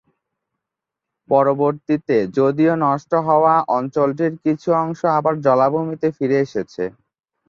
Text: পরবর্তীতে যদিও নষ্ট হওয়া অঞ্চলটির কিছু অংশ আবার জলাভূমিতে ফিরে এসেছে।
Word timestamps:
পরবর্তীতে 1.29 2.17
যদিও 2.37 2.73
নষ্ট 2.85 3.11
হওয়া 3.27 3.53
অঞ্চলটির 3.77 4.33
কিছু 4.45 4.69
অংশ 4.81 4.99
আবার 5.17 5.33
জলাভূমিতে 5.45 6.07
ফিরে 6.17 6.37
এসেছে। 6.45 6.83